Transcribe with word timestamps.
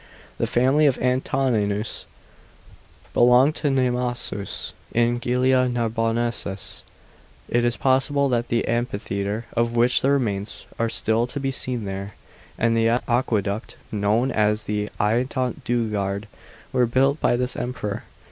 The 0.39 0.47
family 0.47 0.87
of 0.87 0.97
Antoninus 0.97 2.07
belonged 3.13 3.53
to 3.57 3.69
Nemausus, 3.69 4.73
in 4.95 5.19
Ghllia 5.19 5.71
Nar 5.71 5.89
bonensis. 5.91 6.81
It 7.47 7.63
is 7.63 7.77
probable 7.77 8.27
that 8.29 8.47
the 8.47 8.67
amphitheatre, 8.67 9.45
of 9.53 9.75
which 9.75 10.01
the 10.01 10.09
remains 10.09 10.65
are 10.79 10.89
still 10.89 11.27
to 11.27 11.39
be 11.39 11.51
seen 11.51 11.85
there, 11.85 12.15
and 12.57 12.75
the 12.75 12.89
aqueduct 13.07 13.75
known 13.91 14.31
as 14.31 14.63
the 14.63 14.89
I'ont 14.99 15.63
du 15.63 15.91
Gard, 15.91 16.27
were 16.73 16.87
built 16.87 17.19
by 17.21 17.35
this 17.35 17.55
Emperor. 17.55 18.05